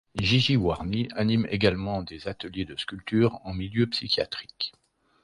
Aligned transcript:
Gigi 0.15 0.55
Warny 0.57 1.09
anime 1.15 1.45
également 1.51 2.01
des 2.01 2.27
ateliers 2.27 2.65
de 2.65 2.75
sculpture 2.75 3.39
en 3.43 3.53
milieu 3.53 3.85
psychiatrique. 3.85 4.73